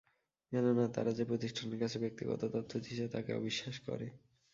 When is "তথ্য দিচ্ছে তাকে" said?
2.55-3.31